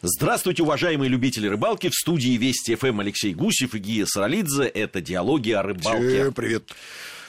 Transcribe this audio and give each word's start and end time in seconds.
Здравствуйте, 0.00 0.62
уважаемые 0.62 1.08
любители 1.08 1.48
рыбалки. 1.48 1.88
В 1.88 1.92
студии 1.92 2.36
Вести 2.36 2.76
ФМ 2.76 3.00
Алексей 3.00 3.34
Гусев 3.34 3.74
и 3.74 3.80
Гия 3.80 4.06
Саралидзе. 4.06 4.62
Это 4.62 5.00
«Диалоги 5.00 5.50
о 5.50 5.62
рыбалке». 5.64 6.08
Всем 6.08 6.34
привет. 6.34 6.70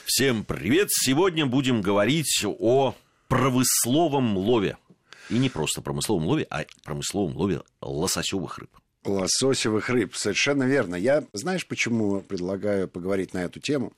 Всем 0.04 0.44
привет. 0.44 0.86
Сегодня 0.92 1.46
будем 1.46 1.82
говорить 1.82 2.44
о 2.44 2.94
промысловом 3.26 4.38
лове. 4.38 4.76
И 5.30 5.38
не 5.38 5.50
просто 5.50 5.82
промысловом 5.82 6.26
лове, 6.26 6.46
а 6.48 6.64
промысловом 6.84 7.36
лове 7.36 7.62
лососевых 7.80 8.58
рыб. 8.58 8.70
Лососевых 9.04 9.88
рыб, 9.88 10.14
совершенно 10.14 10.62
верно. 10.62 10.94
Я, 10.94 11.24
знаешь, 11.32 11.66
почему 11.66 12.20
предлагаю 12.20 12.86
поговорить 12.86 13.34
на 13.34 13.38
эту 13.38 13.58
тему? 13.58 13.94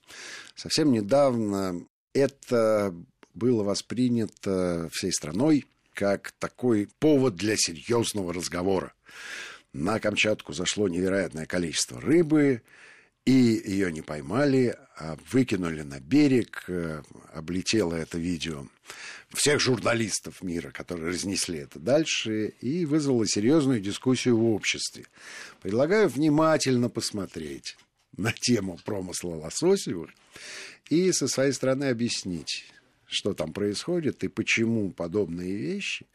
Совсем 0.55 0.93
недавно 0.93 1.79
это 2.15 2.95
было 3.35 3.65
воспринято 3.65 4.89
всей 4.93 5.13
страной 5.13 5.67
как 5.95 6.33
такой 6.39 6.89
повод 6.99 7.37
для 7.37 7.57
серьезного 7.57 8.33
разговора. 8.33 8.95
На 9.73 9.99
Камчатку 10.01 10.53
зашло 10.53 10.89
невероятное 10.89 11.47
количество 11.47 12.01
рыбы, 12.01 12.63
и 13.25 13.63
ее 13.65 13.93
не 13.93 14.03
поймали, 14.03 14.77
а 14.99 15.17
выкинули 15.31 15.83
на 15.83 16.01
берег, 16.01 16.65
э, 16.69 17.03
облетело 17.33 17.95
это 17.95 18.19
видео 18.19 18.67
всех 19.33 19.61
журналистов 19.61 20.43
мира, 20.43 20.71
которые 20.71 21.11
разнесли 21.11 21.61
это 21.61 21.79
дальше, 21.79 22.49
и 22.61 22.85
вызвало 22.85 23.27
серьезную 23.27 23.81
дискуссию 23.81 24.37
в 24.39 24.45
обществе. 24.45 25.07
Предлагаю 25.63 26.09
внимательно 26.09 26.89
посмотреть 26.89 27.77
на 28.17 28.33
тему 28.33 28.79
промысла 28.85 29.37
лососевых 29.37 30.11
и 30.91 31.13
со 31.13 31.29
своей 31.29 31.53
стороны 31.53 31.85
объяснить, 31.85 32.67
что 33.13 33.35
там 33.35 33.53
происходит 33.53 34.25
и 34.25 34.29
почему 34.29 34.91
подобные 34.91 35.55
вещи 35.55 36.07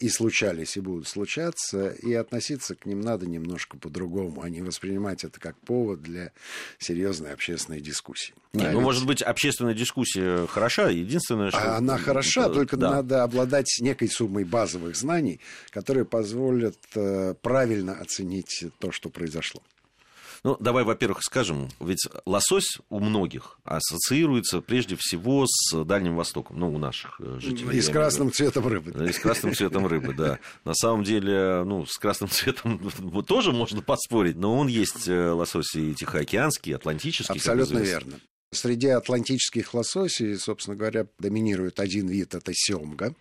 и 0.00 0.08
случались, 0.08 0.76
и 0.76 0.80
будут 0.80 1.06
случаться, 1.06 1.90
и 1.90 2.12
относиться 2.14 2.74
к 2.74 2.84
ним 2.84 3.00
надо 3.00 3.26
немножко 3.26 3.78
по-другому, 3.78 4.42
а 4.42 4.48
не 4.48 4.60
воспринимать 4.60 5.24
это 5.24 5.38
как 5.38 5.56
повод 5.60 6.02
для 6.02 6.32
серьезной 6.78 7.32
общественной 7.32 7.80
дискуссии. 7.80 8.34
Не, 8.52 8.70
ну, 8.70 8.80
может 8.80 9.06
быть, 9.06 9.22
общественная 9.22 9.74
дискуссия 9.74 10.46
хороша, 10.46 10.90
единственное, 10.90 11.50
что... 11.50 11.58
А 11.58 11.76
она 11.76 11.96
хороша, 11.96 12.46
это, 12.46 12.54
только 12.54 12.76
да. 12.76 12.90
надо 12.90 13.22
обладать 13.22 13.68
некой 13.80 14.08
суммой 14.08 14.44
базовых 14.44 14.96
знаний, 14.96 15.40
которые 15.70 16.04
позволят 16.04 16.78
э, 16.94 17.34
правильно 17.40 17.94
оценить 17.94 18.64
то, 18.80 18.90
что 18.90 19.10
произошло. 19.10 19.62
Ну, 20.44 20.58
давай, 20.60 20.84
во-первых, 20.84 21.22
скажем, 21.22 21.70
ведь 21.80 22.06
лосось 22.26 22.76
у 22.90 23.00
многих 23.00 23.58
ассоциируется 23.64 24.60
прежде 24.60 24.94
всего 24.94 25.46
с 25.48 25.84
Дальним 25.84 26.16
Востоком, 26.16 26.58
ну, 26.58 26.70
у 26.70 26.76
наших 26.76 27.18
э, 27.18 27.38
жителей. 27.40 27.78
И 27.78 27.80
с 27.80 27.88
красным 27.88 28.30
цветом 28.30 28.66
рыбы. 28.66 29.08
И 29.08 29.12
с 29.12 29.18
красным 29.18 29.54
цветом 29.54 29.86
рыбы, 29.86 30.12
да. 30.12 30.38
На 30.64 30.74
самом 30.74 31.02
деле, 31.02 31.64
ну, 31.64 31.86
с 31.86 31.96
красным 31.96 32.28
цветом 32.28 32.78
тоже 33.26 33.52
можно 33.52 33.80
поспорить, 33.80 34.36
но 34.36 34.54
он 34.54 34.68
есть 34.68 35.08
э, 35.08 35.30
лосось 35.30 35.74
и 35.76 35.94
тихоокеанский, 35.94 36.72
и 36.72 36.74
атлантический. 36.74 37.34
Абсолютно 37.34 37.78
верно. 37.78 38.20
Среди 38.50 38.88
атлантических 38.88 39.72
лососей, 39.72 40.36
собственно 40.36 40.76
говоря, 40.76 41.06
доминирует 41.18 41.80
один 41.80 42.06
вид, 42.06 42.34
это 42.34 42.52
семга. 42.54 43.14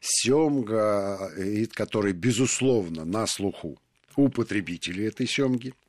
Семга, 0.00 1.30
вид, 1.36 1.74
который, 1.74 2.14
безусловно, 2.14 3.04
на 3.04 3.26
слуху 3.26 3.78
у 4.16 4.30
потребителей 4.30 5.08
этой 5.08 5.26
семги– 5.26 5.74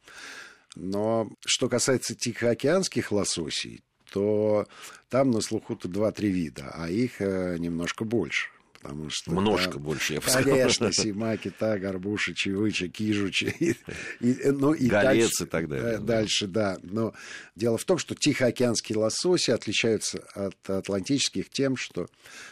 но 0.76 1.30
что 1.46 1.70
касается 1.70 2.16
тихоокеанских 2.16 3.12
лососей, 3.12 3.84
то 4.12 4.68
там 5.10 5.32
на 5.32 5.42
слуху-то 5.42 5.88
два-три 5.88 6.30
вида, 6.30 6.72
а 6.74 6.90
их 6.90 7.22
э, 7.22 7.58
немножко 7.60 8.06
больше. 8.06 8.50
Потому 8.82 9.10
что 9.10 9.32
Множко 9.32 9.74
там, 9.74 9.84
больше, 9.84 10.14
я 10.14 10.22
бы 10.22 10.30
сказал. 10.30 10.54
Конечно, 10.54 10.94
сима, 10.94 11.36
кита, 11.36 11.78
горбуша, 11.78 12.34
чевыча, 12.34 12.88
кижуча. 12.88 13.48
И, 13.60 13.76
и, 14.22 14.52
ну, 14.52 14.74
и 14.74 14.88
Голец 14.88 15.32
дальше, 15.32 15.44
и 15.44 15.48
так 15.48 15.68
далее. 15.68 15.96
Э, 15.96 15.98
дальше, 15.98 16.48
да. 16.48 16.78
Но 16.82 17.14
дело 17.56 17.78
в 17.78 17.84
том, 17.84 17.98
что 17.98 18.16
тихоокеанские 18.16 18.98
лососи 18.98 19.52
отличаются 19.52 20.20
от 20.34 20.70
атлантических 20.70 21.50
тем, 21.50 21.76
что, 21.76 22.08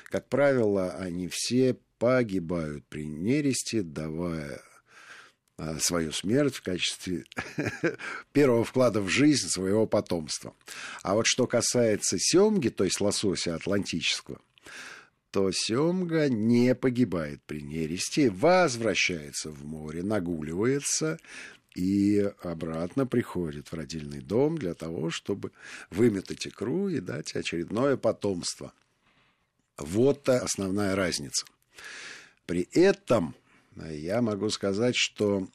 как 0.10 0.28
правило, 0.28 0.92
они 1.00 1.30
все 1.30 1.78
погибают 1.98 2.86
при 2.90 3.06
нересте, 3.06 3.82
давая 3.82 4.62
свою 5.80 6.12
смерть 6.12 6.56
в 6.56 6.62
качестве 6.62 7.26
первого 8.32 8.64
вклада 8.64 9.02
в 9.02 9.10
жизнь 9.10 9.50
своего 9.50 9.88
потомства. 9.88 10.54
А 11.02 11.16
вот 11.16 11.26
что 11.26 11.48
касается 11.48 12.18
семги, 12.20 12.70
то 12.70 12.84
есть 12.84 13.02
лосося 13.02 13.56
атлантического, 13.56 14.40
то 15.32 15.52
семга 15.52 16.30
не 16.30 16.76
погибает 16.76 17.42
при 17.46 17.62
нересте, 17.62 18.30
возвращается 18.30 19.50
в 19.50 19.66
море, 19.66 20.04
нагуливается 20.04 21.20
и 21.76 22.32
обратно 22.42 23.06
приходит 23.06 23.72
в 23.72 23.74
родильный 23.76 24.22
дом 24.22 24.58
для 24.58 24.74
того, 24.74 25.10
чтобы 25.10 25.52
выметать 25.90 26.48
икру 26.48 26.90
и 26.90 27.00
дать 27.00 27.36
очередное 27.36 27.98
потомство. 27.98 28.74
Вот 29.78 30.28
основная 30.28 30.96
разница. 30.96 31.46
При 32.46 32.68
этом 32.72 33.36
я 33.86 34.22
могу 34.22 34.50
сказать, 34.50 34.96
что 34.96 35.48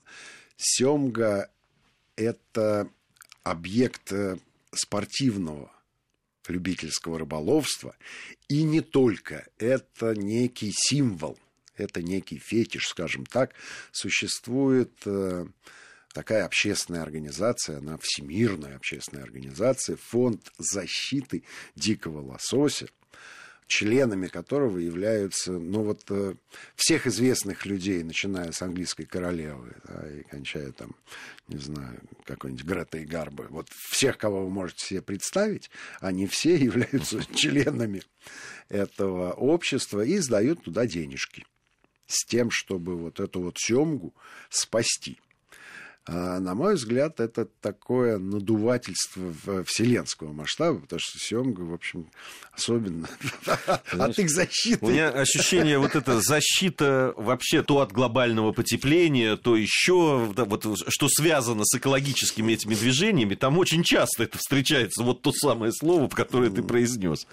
семга– 0.56 1.50
это 2.16 2.88
объект 3.42 4.12
э, 4.12 4.38
спортивного 4.72 5.70
любительского 6.48 7.18
рыболовства, 7.18 7.96
и 8.48 8.62
не 8.62 8.80
только. 8.80 9.46
Это 9.58 10.14
некий 10.14 10.72
символ, 10.74 11.38
это 11.76 12.02
некий 12.02 12.38
фетиш, 12.38 12.88
скажем 12.88 13.26
так. 13.26 13.54
Существует 13.92 14.92
э, 15.06 15.46
такая 16.12 16.44
общественная 16.44 17.02
организация, 17.02 17.78
она 17.78 17.98
всемирная 18.00 18.76
общественная 18.76 19.24
организация, 19.24 19.96
фонд 19.96 20.52
защиты 20.58 21.44
дикого 21.74 22.20
лосося– 22.20 22.88
членами 23.66 24.26
которого 24.26 24.78
являются, 24.78 25.52
ну 25.52 25.82
вот, 25.82 26.02
э, 26.10 26.34
всех 26.74 27.06
известных 27.06 27.66
людей, 27.66 28.02
начиная 28.02 28.52
с 28.52 28.62
английской 28.62 29.04
королевы, 29.04 29.74
да, 29.84 30.10
и 30.10 30.22
кончая 30.24 30.72
там, 30.72 30.94
не 31.48 31.58
знаю, 31.58 32.00
какой-нибудь 32.24 32.64
Гретой 32.64 33.04
Гарбы. 33.04 33.46
Вот 33.50 33.68
всех, 33.70 34.18
кого 34.18 34.44
вы 34.44 34.50
можете 34.50 34.86
себе 34.86 35.02
представить, 35.02 35.70
они 36.00 36.26
все 36.26 36.56
являются 36.62 37.24
членами 37.34 38.02
этого 38.68 39.32
общества 39.32 40.02
и 40.02 40.18
сдают 40.18 40.62
туда 40.64 40.86
денежки 40.86 41.44
с 42.06 42.26
тем, 42.26 42.50
чтобы 42.50 42.96
вот 42.96 43.20
эту 43.20 43.40
вот 43.40 43.58
семгу 43.58 44.14
спасти. 44.50 45.18
А, 46.04 46.40
на 46.40 46.54
мой 46.56 46.74
взгляд, 46.74 47.20
это 47.20 47.46
такое 47.60 48.18
надувательство 48.18 49.32
вселенского 49.64 50.32
масштаба, 50.32 50.80
потому 50.80 50.98
что 50.98 51.18
съемка, 51.18 51.60
в 51.60 51.72
общем, 51.72 52.10
особенно 52.52 53.08
от 53.92 54.18
их 54.18 54.28
защиты. 54.28 54.84
У 54.84 54.90
меня 54.90 55.10
ощущение, 55.10 55.78
вот 55.78 55.94
эта 55.94 56.20
защита 56.20 57.14
вообще 57.16 57.62
то 57.62 57.80
от 57.80 57.92
глобального 57.92 58.50
потепления, 58.50 59.36
то 59.36 59.56
еще, 59.56 60.32
да, 60.34 60.44
вот, 60.44 60.66
что 60.88 61.08
связано 61.08 61.62
с 61.64 61.76
экологическими 61.76 62.52
этими 62.52 62.74
движениями, 62.74 63.36
там 63.36 63.58
очень 63.58 63.84
часто 63.84 64.24
это 64.24 64.38
встречается, 64.38 65.04
вот 65.04 65.22
то 65.22 65.30
самое 65.30 65.72
слово, 65.72 66.08
которое 66.08 66.50
ты 66.50 66.64
произнес. 66.64 67.28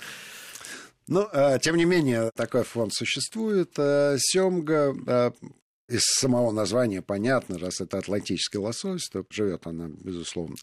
Ну, 1.07 1.28
а, 1.31 1.57
тем 1.57 1.75
не 1.75 1.86
менее, 1.86 2.30
такой 2.36 2.63
фонд 2.63 2.94
существует. 2.94 3.72
А, 3.80 4.16
Семга 4.19 5.34
из 5.89 6.03
самого 6.03 6.51
названия 6.51 7.01
понятно, 7.01 7.57
раз 7.57 7.81
это 7.81 7.97
атлантический 7.97 8.59
лосось, 8.59 9.09
то 9.09 9.25
живет 9.29 9.67
она, 9.67 9.89
безусловно, 9.89 10.55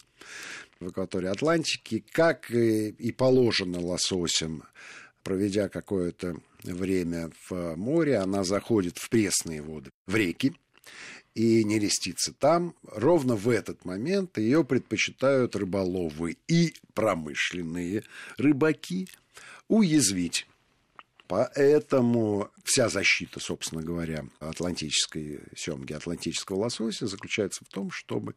в 0.79 0.87
акватории 0.87 1.27
Атлантики, 1.27 2.03
как 2.11 2.49
и 2.51 3.11
положено 3.11 3.79
лососям, 3.79 4.63
проведя 5.23 5.67
какое-то 5.69 6.37
время 6.63 7.31
в 7.49 7.75
море, 7.75 8.17
она 8.17 8.43
заходит 8.43 8.97
в 8.97 9.09
пресные 9.09 9.61
воды, 9.61 9.91
в 10.05 10.15
реки, 10.15 10.55
и 11.35 11.63
не 11.63 11.77
рестится 11.77 12.33
там. 12.33 12.73
Ровно 12.83 13.35
в 13.35 13.49
этот 13.49 13.85
момент 13.85 14.37
ее 14.37 14.63
предпочитают 14.63 15.55
рыболовы 15.55 16.37
и 16.47 16.73
промышленные 16.93 18.03
рыбаки 18.37 19.07
уязвить 19.67 20.47
Поэтому 21.27 22.49
вся 22.63 22.87
защита, 22.89 23.39
собственно 23.39 23.81
говоря, 23.81 24.25
атлантической 24.39 25.41
семги, 25.55 25.93
атлантического 25.93 26.57
лосося 26.57 27.07
заключается 27.07 27.65
в 27.65 27.67
том, 27.67 27.91
чтобы 27.91 28.35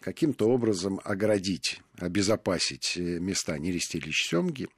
каким-то 0.00 0.48
образом 0.48 1.00
оградить, 1.04 1.80
обезопасить 1.98 2.96
места 2.96 3.58
нерестилищ 3.58 4.28
семги 4.28 4.68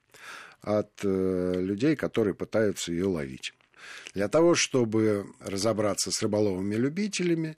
от 0.60 0.90
э, 1.04 1.54
людей, 1.58 1.96
которые 1.96 2.34
пытаются 2.34 2.92
ее 2.92 3.06
ловить. 3.06 3.52
Для 4.14 4.28
того, 4.28 4.54
чтобы 4.54 5.26
разобраться 5.40 6.10
с 6.12 6.22
рыболовыми 6.22 6.76
любителями, 6.76 7.56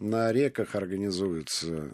на 0.00 0.32
реках 0.32 0.74
организуются 0.74 1.90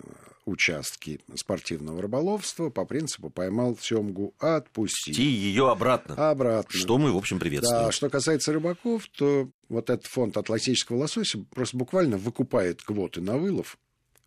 участки 0.47 1.21
спортивного 1.35 2.01
рыболовства 2.01 2.71
по 2.71 2.85
принципу 2.85 3.31
поймал 3.31 3.77
семгу, 3.77 4.33
отпусти. 4.39 5.11
И 5.11 5.23
ее 5.23 5.71
обратно. 5.71 6.31
Обратно. 6.31 6.71
Что 6.71 6.99
мы, 6.99 7.13
в 7.13 7.17
общем, 7.17 7.41
приветствуем. 7.41 7.87
Да, 7.87 7.93
что 7.93 8.09
касается 8.09 8.53
рыбаков, 8.53 9.09
то 9.09 9.51
вот 9.69 9.91
этот 9.91 10.07
фонд 10.07 10.37
атлантического 10.37 10.99
лосося 10.99 11.45
просто 11.53 11.77
буквально 11.77 12.17
выкупает 12.17 12.81
квоты 12.83 13.21
на 13.21 13.37
вылов. 13.37 13.77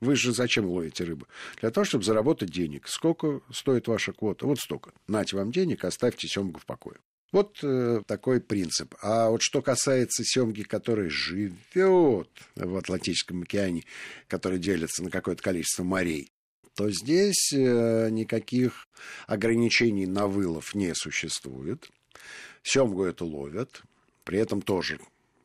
Вы 0.01 0.15
же 0.15 0.33
зачем 0.33 0.65
ловите 0.65 1.03
рыбу? 1.03 1.27
Для 1.59 1.71
того, 1.71 1.85
чтобы 1.85 2.03
заработать 2.03 2.51
денег. 2.51 2.87
Сколько 2.87 3.41
стоит 3.51 3.87
ваша 3.87 4.13
квота? 4.13 4.45
Вот 4.45 4.59
столько. 4.59 4.91
Нате 5.07 5.35
вам 5.35 5.51
денег, 5.51 5.83
оставьте 5.83 6.27
семгу 6.27 6.59
в 6.59 6.65
покое. 6.65 6.97
Вот 7.31 7.59
э, 7.61 8.01
такой 8.07 8.41
принцип. 8.41 8.95
А 9.01 9.29
вот 9.29 9.41
что 9.43 9.61
касается 9.61 10.23
семги, 10.23 10.63
которая 10.63 11.09
живет 11.09 12.29
в 12.55 12.75
Атлантическом 12.75 13.43
океане, 13.43 13.83
которая 14.27 14.57
делится 14.57 15.03
на 15.03 15.11
какое-то 15.11 15.43
количество 15.43 15.83
морей, 15.83 16.31
то 16.75 16.89
здесь 16.89 17.53
э, 17.53 18.09
никаких 18.09 18.87
ограничений 19.27 20.07
на 20.07 20.27
вылов 20.27 20.73
не 20.73 20.95
существует. 20.95 21.89
Семгу 22.63 23.03
эту 23.03 23.25
ловят, 23.25 23.83
при 24.23 24.39
этом 24.39 24.61
тоже 24.61 24.99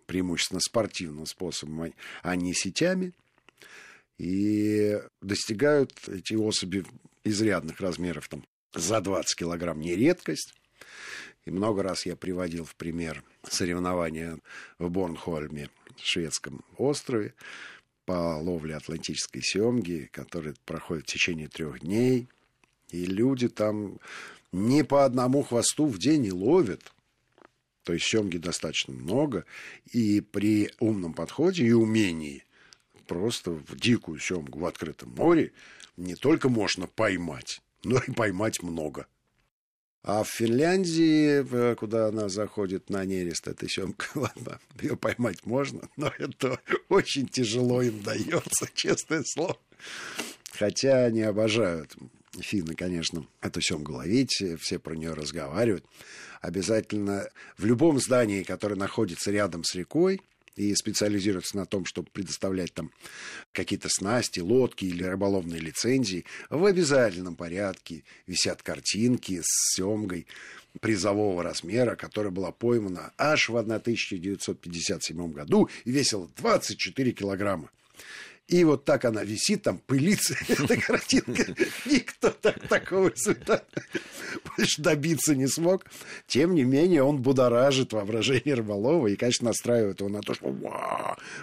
преимущественно 0.07 0.61
спортивным 0.61 1.27
способом, 1.27 1.93
а 2.23 2.37
не 2.37 2.55
сетями. 2.55 3.13
И 4.17 4.99
достигают 5.21 6.09
эти 6.09 6.35
особи 6.35 6.85
изрядных 7.25 7.81
размеров, 7.81 8.29
там, 8.29 8.45
за 8.73 9.01
20 9.01 9.37
килограмм 9.37 9.81
не 9.81 9.97
редкость. 9.97 10.55
И 11.47 11.51
много 11.51 11.83
раз 11.83 12.07
я 12.07 12.17
приводил 12.17 12.65
в 12.65 12.75
пример 12.75 13.23
соревнования 13.43 14.39
в 14.79 14.89
Борнхольме, 14.89 15.69
шведском 15.97 16.65
острове, 16.79 17.35
по 18.07 18.37
ловле 18.39 18.77
атлантической 18.77 19.43
семги, 19.43 20.09
которые 20.13 20.55
проходят 20.65 21.05
в 21.05 21.13
течение 21.13 21.49
трех 21.49 21.81
дней. 21.81 22.29
И 22.91 23.07
люди 23.07 23.49
там 23.49 23.99
не 24.53 24.85
по 24.85 25.05
одному 25.05 25.43
хвосту 25.43 25.87
в 25.87 25.99
день 25.99 26.27
и 26.27 26.33
ловят. 26.33 26.93
То 27.83 27.93
есть 27.93 28.07
семги 28.07 28.39
достаточно 28.39 28.95
много. 28.95 29.45
И 29.93 30.21
при 30.21 30.71
умном 30.81 31.15
подходе 31.15 31.65
и 31.65 31.73
умении 31.73 32.45
просто 33.07 33.51
в 33.51 33.77
дикую 33.77 34.19
семгу 34.19 34.59
в 34.59 34.67
открытом 34.67 35.11
море 35.11 35.53
не 35.97 36.15
только 36.15 36.49
можно 36.49 36.87
поймать, 36.87 37.61
но 37.85 37.99
и 37.99 38.11
поймать 38.13 38.63
много. 38.63 39.07
А 40.07 40.23
в 40.23 40.29
Финляндии, 40.29 41.43
э, 41.51 41.75
куда 41.77 42.09
она 42.09 42.29
заходит 42.29 42.91
на 42.91 43.07
нерест, 43.07 43.49
эта 43.49 43.67
семка, 43.67 44.07
ладно, 44.15 44.61
ее 44.83 44.99
поймать 44.99 45.47
можно, 45.47 45.89
но 45.97 46.13
это 46.19 46.61
очень 46.91 47.27
тяжело 47.27 47.81
им 47.81 48.03
дается, 48.03 48.69
честное 48.75 49.23
слово. 49.25 49.57
Хотя 50.53 51.07
они 51.07 51.23
обожают 51.23 51.97
финны, 52.39 52.75
конечно, 52.75 53.27
эту 53.41 53.63
семгу 53.63 53.95
ловить, 53.95 54.43
все 54.61 54.79
про 54.79 54.95
нее 54.95 55.15
разговаривают. 55.15 55.87
Обязательно 56.43 57.27
в 57.57 57.65
любом 57.65 57.99
здании, 57.99 58.43
которое 58.43 58.77
находится 58.77 59.31
рядом 59.31 59.65
с 59.65 59.75
рекой, 59.75 60.21
и 60.57 60.75
специализируется 60.75 61.57
на 61.57 61.67
том, 61.67 61.85
чтобы 61.85 62.09
предоставлять 62.13 62.73
там 62.75 62.91
какие-то 63.53 63.89
снасти, 63.89 64.41
лодки 64.41 64.85
или 64.85 65.03
рыболовные 65.05 65.61
лицензии, 65.61 66.25
в 66.51 66.65
обязательном 66.65 67.37
порядке 67.37 68.05
висят 68.27 68.63
картинки 68.63 69.41
с 69.43 69.75
семгой 69.77 70.27
призового 70.81 71.43
размера, 71.43 71.97
которая 71.97 72.33
была 72.33 72.53
поймана 72.53 73.13
аж 73.17 73.49
в 73.49 73.57
1957 73.57 75.33
году 75.33 75.69
и 75.85 75.91
весила 75.91 76.29
24 76.37 77.13
килограмма. 77.13 77.71
И 78.47 78.63
вот 78.65 78.85
так 78.85 79.07
она 79.07 79.25
висит, 79.25 79.63
там 79.63 79.79
пылится, 79.79 80.37
эта 80.49 80.77
картинка. 80.77 81.55
Никто 81.87 82.31
так, 82.31 82.69
такого 82.69 83.09
результата 83.09 83.65
добиться 84.79 85.35
не 85.35 85.47
смог. 85.47 85.87
Тем 86.27 86.55
не 86.55 86.65
менее, 86.65 87.03
он 87.03 87.23
будоражит 87.23 87.93
воображение 87.93 88.55
рыболова 88.55 89.07
и, 89.07 89.17
конечно, 89.17 89.47
настраивает 89.47 90.01
его 90.01 90.11
на 90.11 90.21
то, 90.21 90.35
что 90.35 90.55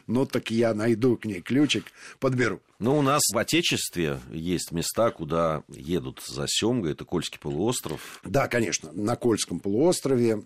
ну 0.08 0.26
так 0.26 0.52
я 0.52 0.74
найду 0.74 1.18
к 1.18 1.26
ней 1.26 1.42
ключик, 1.42 1.86
подберу. 2.20 2.62
Ну, 2.80 2.98
у 2.98 3.02
нас 3.02 3.22
в 3.32 3.38
Отечестве 3.38 4.20
есть 4.32 4.72
места, 4.72 5.12
куда 5.12 5.64
едут 5.70 6.22
за 6.26 6.46
семгой. 6.48 6.94
Это 6.94 7.06
Кольский 7.06 7.40
полуостров. 7.40 8.20
Да, 8.24 8.48
конечно, 8.48 8.92
на 8.92 9.16
Кольском 9.16 9.60
полуострове. 9.60 10.44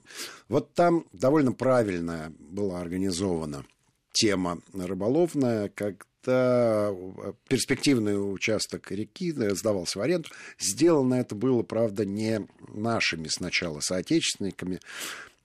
Вот 0.50 0.74
там 0.74 1.06
довольно 1.14 1.54
правильно 1.54 2.34
была 2.40 2.82
организована 2.82 3.66
тема 4.12 4.60
рыболовная, 4.74 5.70
как 5.70 6.08
это 6.26 7.36
перспективный 7.48 8.16
участок 8.16 8.92
реки 8.92 9.32
сдавался 9.32 10.00
в 10.00 10.02
аренду. 10.02 10.30
Сделано 10.60 11.16
это 11.16 11.36
было, 11.36 11.62
правда, 11.64 12.06
не 12.06 12.48
нашими 12.68 13.28
сначала 13.28 13.80
соотечественниками, 13.80 14.80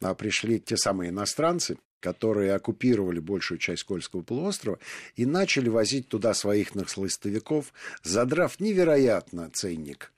а 0.00 0.14
пришли 0.14 0.58
те 0.58 0.76
самые 0.76 1.10
иностранцы, 1.10 1.76
которые 2.00 2.54
оккупировали 2.54 3.18
большую 3.18 3.58
часть 3.58 3.84
Кольского 3.84 4.22
полуострова 4.22 4.78
и 5.16 5.26
начали 5.26 5.68
возить 5.68 6.08
туда 6.08 6.32
своих 6.32 6.74
наслоистовиков, 6.74 7.72
задрав 8.02 8.58
невероятно 8.58 9.50
ценник 9.52 10.12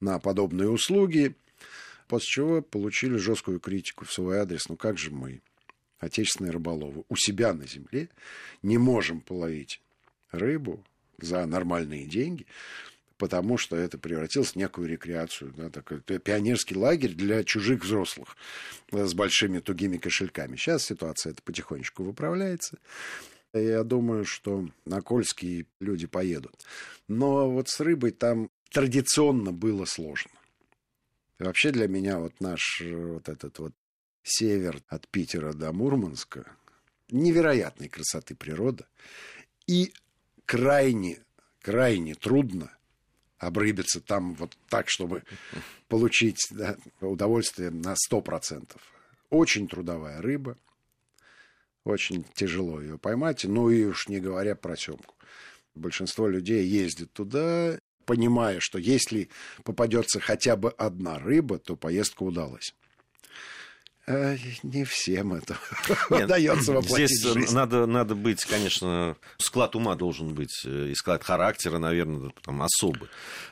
на 0.00 0.18
подобные 0.18 0.68
услуги, 0.68 1.36
после 2.08 2.26
чего 2.26 2.62
получили 2.62 3.16
жесткую 3.16 3.60
критику 3.60 4.04
в 4.04 4.12
свой 4.12 4.38
адрес. 4.38 4.68
Ну 4.68 4.76
как 4.76 4.98
же 4.98 5.12
мы, 5.12 5.40
отечественные 6.00 6.50
рыболовы, 6.50 7.04
у 7.08 7.14
себя 7.14 7.54
на 7.54 7.64
земле 7.64 8.08
не 8.62 8.78
можем 8.78 9.20
половить 9.20 9.80
рыбу 10.30 10.84
за 11.18 11.44
нормальные 11.46 12.06
деньги, 12.06 12.46
потому 13.18 13.58
что 13.58 13.76
это 13.76 13.98
превратилось 13.98 14.52
в 14.52 14.56
некую 14.56 14.88
рекреацию, 14.88 15.52
да, 15.56 15.68
такой 15.68 16.00
пионерский 16.00 16.74
лагерь 16.74 17.14
для 17.14 17.44
чужих 17.44 17.84
взрослых 17.84 18.36
с 18.90 19.14
большими 19.14 19.58
тугими 19.58 19.98
кошельками. 19.98 20.56
Сейчас 20.56 20.84
ситуация 20.84 21.32
это 21.32 21.42
потихонечку 21.42 22.02
выправляется. 22.02 22.78
Я 23.52 23.82
думаю, 23.82 24.24
что 24.24 24.68
на 24.84 25.02
Кольские 25.02 25.66
люди 25.80 26.06
поедут. 26.06 26.54
Но 27.08 27.50
вот 27.50 27.68
с 27.68 27.80
рыбой 27.80 28.12
там 28.12 28.48
традиционно 28.70 29.52
было 29.52 29.84
сложно. 29.84 30.30
И 31.38 31.42
вообще 31.42 31.72
для 31.72 31.88
меня 31.88 32.18
вот 32.18 32.40
наш 32.40 32.80
вот 32.80 33.28
этот 33.28 33.58
вот 33.58 33.72
север 34.22 34.80
от 34.88 35.08
Питера 35.08 35.52
до 35.52 35.72
Мурманска 35.72 36.46
невероятной 37.10 37.88
красоты 37.88 38.34
природа. 38.34 38.86
И 39.66 39.92
крайне, 40.50 41.22
крайне 41.62 42.16
трудно 42.16 42.76
обрыбиться 43.38 44.00
там 44.00 44.34
вот 44.34 44.58
так, 44.68 44.86
чтобы 44.88 45.22
получить 45.86 46.44
да, 46.50 46.76
удовольствие 47.00 47.70
на 47.70 47.94
100%. 47.94 48.76
Очень 49.30 49.68
трудовая 49.68 50.20
рыба, 50.20 50.58
очень 51.84 52.24
тяжело 52.34 52.80
ее 52.80 52.98
поймать, 52.98 53.44
ну 53.44 53.70
и 53.70 53.84
уж 53.84 54.08
не 54.08 54.18
говоря 54.18 54.56
про 54.56 54.76
семку. 54.76 55.14
Большинство 55.76 56.26
людей 56.26 56.66
ездит 56.66 57.12
туда, 57.12 57.78
понимая, 58.04 58.58
что 58.58 58.80
если 58.80 59.28
попадется 59.62 60.18
хотя 60.18 60.56
бы 60.56 60.70
одна 60.72 61.20
рыба, 61.20 61.60
то 61.60 61.76
поездка 61.76 62.24
удалась. 62.24 62.74
Не 64.06 64.84
всем 64.84 65.34
это 65.34 65.56
удается 66.10 66.72
воплотить 66.72 67.10
Здесь 67.10 67.32
жизнь. 67.32 67.54
Надо, 67.54 67.86
надо 67.86 68.14
быть, 68.14 68.44
конечно, 68.44 69.16
склад 69.38 69.76
ума 69.76 69.94
должен 69.94 70.34
быть, 70.34 70.62
э, 70.64 70.88
и 70.90 70.94
склад 70.94 71.22
характера, 71.22 71.78
наверное, 71.78 72.32
там 72.42 72.62
особый. 72.62 73.08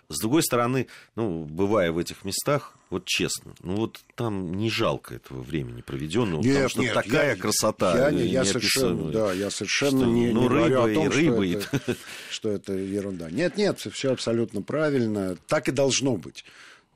С 0.08 0.18
другой 0.18 0.42
стороны, 0.42 0.88
ну, 1.16 1.44
бывая 1.44 1.92
в 1.92 1.98
этих 1.98 2.24
местах, 2.24 2.74
вот 2.90 3.04
честно, 3.04 3.54
ну 3.60 3.76
вот 3.76 4.00
там 4.14 4.54
не 4.54 4.70
жалко 4.70 5.14
этого 5.14 5.42
времени 5.42 5.82
проведенного, 5.82 6.40
нет, 6.40 6.54
потому 6.54 6.68
что 6.70 6.80
нет, 6.80 6.94
такая 6.94 7.34
я, 7.34 7.36
красота. 7.36 7.96
Я, 7.96 8.10
не, 8.10 8.24
я 8.24 8.44
совершенно, 8.44 9.12
да, 9.12 9.32
я 9.32 9.50
совершенно 9.50 10.04
что, 10.04 10.10
не, 10.10 10.32
ну, 10.32 10.42
не 10.42 10.48
рыба 10.48 10.68
говорю 10.68 10.80
о 10.80 10.94
том, 10.94 11.04
и 11.04 11.08
рыба, 11.08 11.60
что, 11.60 11.76
Это, 11.76 11.96
что 12.30 12.48
это 12.50 12.72
ерунда. 12.72 13.30
Нет, 13.30 13.56
нет, 13.58 13.78
все 13.92 14.12
абсолютно 14.12 14.62
правильно. 14.62 15.36
Так 15.46 15.68
и 15.68 15.72
должно 15.72 16.16
быть. 16.16 16.44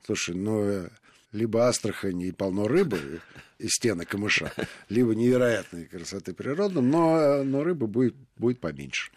Слушай, 0.05 0.35
ну 0.35 0.63
э, 0.63 0.89
либо 1.33 1.67
Астрахань 1.67 2.21
и 2.21 2.31
полно 2.31 2.67
рыбы, 2.67 3.21
и 3.57 3.67
стены 3.67 4.05
камыша, 4.05 4.53
либо 4.89 5.13
невероятной 5.13 5.85
красоты 5.85 6.33
природы, 6.33 6.79
но, 6.79 7.43
но 7.43 7.63
рыбы 7.63 7.87
будет, 7.87 8.15
будет 8.37 8.59
поменьше. 8.59 9.11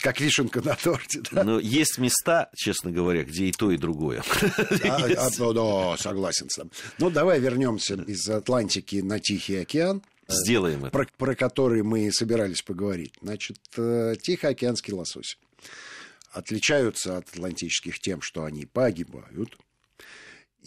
Как 0.00 0.20
вишенка 0.20 0.60
на 0.60 0.74
торте. 0.74 1.22
Да? 1.30 1.44
Но 1.44 1.58
есть 1.58 1.98
места, 1.98 2.50
честно 2.54 2.90
говоря, 2.90 3.24
где 3.24 3.46
и 3.46 3.52
то, 3.52 3.70
и 3.70 3.76
другое. 3.76 4.22
А, 4.84 5.04
а, 5.04 5.52
да, 5.52 5.96
согласен 5.96 6.50
с 6.50 6.56
тобой. 6.56 6.72
Ну, 6.98 7.10
давай 7.10 7.40
вернемся 7.40 7.94
из 7.94 8.28
Атлантики 8.28 8.96
на 8.96 9.20
Тихий 9.20 9.56
океан. 9.56 10.02
Сделаем 10.28 10.84
это. 10.84 10.90
Про, 10.90 11.06
про 11.16 11.34
который 11.34 11.82
мы 11.82 12.10
собирались 12.12 12.62
поговорить. 12.62 13.14
Значит, 13.22 13.58
э, 13.76 14.14
Тихоокеанский 14.20 14.92
лосось 14.92 15.38
отличаются 16.36 17.16
от 17.16 17.28
атлантических 17.30 17.98
тем, 17.98 18.20
что 18.20 18.44
они 18.44 18.66
погибают. 18.66 19.56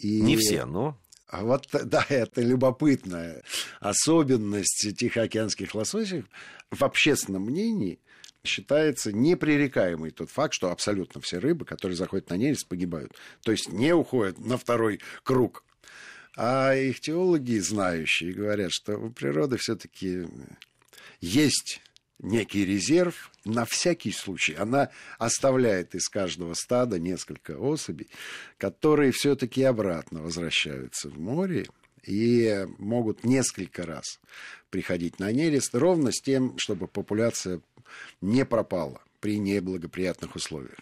И... 0.00 0.20
Не 0.20 0.36
все, 0.36 0.64
но 0.64 0.98
А 1.28 1.44
вот, 1.44 1.68
да, 1.84 2.04
это 2.08 2.40
любопытная 2.40 3.42
особенность 3.80 4.96
тихоокеанских 4.96 5.74
лососей 5.74 6.24
в 6.70 6.82
общественном 6.82 7.44
мнении 7.44 8.00
считается 8.42 9.12
непререкаемый 9.12 10.10
тот 10.10 10.30
факт, 10.30 10.54
что 10.54 10.70
абсолютно 10.70 11.20
все 11.20 11.38
рыбы, 11.38 11.64
которые 11.64 11.96
заходят 11.96 12.30
на 12.30 12.34
нерест, 12.34 12.66
погибают. 12.66 13.12
То 13.42 13.52
есть 13.52 13.70
не 13.70 13.94
уходят 13.94 14.38
на 14.38 14.56
второй 14.56 15.00
круг. 15.22 15.64
А 16.36 16.74
их 16.74 17.00
теологи, 17.00 17.58
знающие, 17.58 18.32
говорят, 18.32 18.72
что 18.72 18.96
у 18.96 19.10
природы 19.10 19.58
все-таки 19.58 20.26
есть 21.20 21.82
некий 22.22 22.64
резерв 22.64 23.30
на 23.44 23.64
всякий 23.64 24.12
случай. 24.12 24.54
Она 24.54 24.90
оставляет 25.18 25.94
из 25.94 26.08
каждого 26.08 26.54
стада 26.54 26.98
несколько 26.98 27.58
особей, 27.58 28.08
которые 28.58 29.12
все-таки 29.12 29.62
обратно 29.62 30.22
возвращаются 30.22 31.08
в 31.08 31.18
море 31.18 31.66
и 32.06 32.66
могут 32.78 33.24
несколько 33.24 33.84
раз 33.84 34.20
приходить 34.70 35.18
на 35.18 35.32
нерест, 35.32 35.74
ровно 35.74 36.12
с 36.12 36.20
тем, 36.20 36.56
чтобы 36.58 36.86
популяция 36.86 37.60
не 38.20 38.44
пропала 38.44 39.02
при 39.20 39.38
неблагоприятных 39.38 40.36
условиях. 40.36 40.78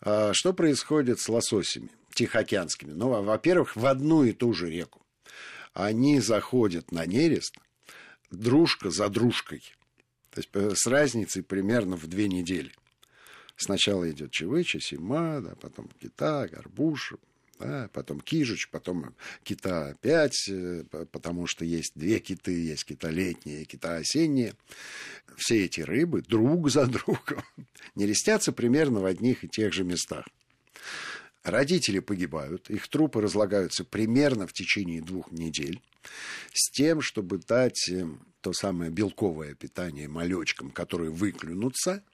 А 0.00 0.32
что 0.32 0.52
происходит 0.52 1.20
с 1.20 1.28
лососями 1.28 1.90
тихоокеанскими? 2.14 2.92
Ну, 2.92 3.22
во-первых, 3.22 3.76
в 3.76 3.86
одну 3.86 4.24
и 4.24 4.32
ту 4.32 4.52
же 4.54 4.70
реку. 4.70 5.02
Они 5.72 6.20
заходят 6.20 6.92
на 6.92 7.04
нерест 7.04 7.58
дружка 8.30 8.90
за 8.90 9.08
дружкой– 9.08 9.62
то 10.34 10.40
есть 10.40 10.50
э, 10.52 10.72
с 10.74 10.86
разницей 10.88 11.44
примерно 11.44 11.96
в 11.96 12.08
две 12.08 12.28
недели. 12.28 12.72
Сначала 13.56 14.10
идет 14.10 14.32
чевыча, 14.32 14.80
сима, 14.80 15.40
да, 15.40 15.54
потом 15.54 15.88
кита, 16.00 16.48
горбуша, 16.48 17.18
да, 17.60 17.88
потом 17.92 18.20
кижуч, 18.20 18.68
потом 18.68 19.14
кита 19.44 19.90
опять, 19.90 20.48
э, 20.48 20.82
потому 21.12 21.46
что 21.46 21.64
есть 21.64 21.92
две 21.94 22.18
киты, 22.18 22.64
есть 22.64 22.84
кита 22.84 23.10
летние, 23.10 23.64
кита 23.64 23.94
осенние. 23.94 24.54
Все 25.36 25.64
эти 25.64 25.82
рыбы 25.82 26.22
друг 26.22 26.68
за 26.68 26.86
другом 26.86 27.44
нерестятся 27.94 28.52
примерно 28.52 29.00
в 29.00 29.04
одних 29.04 29.44
и 29.44 29.48
тех 29.48 29.72
же 29.72 29.84
местах. 29.84 30.26
Родители 31.44 32.00
погибают, 32.00 32.70
их 32.70 32.88
трупы 32.88 33.20
разлагаются 33.20 33.84
примерно 33.84 34.48
в 34.48 34.52
течение 34.52 35.00
двух 35.00 35.30
недель 35.30 35.80
с 36.52 36.70
тем, 36.72 37.02
чтобы 37.02 37.38
дать 37.38 37.88
то 38.44 38.52
самое 38.52 38.90
белковое 38.90 39.54
питание 39.54 40.06
малечкам, 40.06 40.70
которые 40.70 41.10
выклюнутся, 41.10 42.04